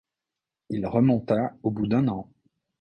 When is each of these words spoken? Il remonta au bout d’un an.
Il 0.71 0.87
remonta 0.87 1.53
au 1.61 1.69
bout 1.69 1.85
d’un 1.85 2.07
an. 2.07 2.27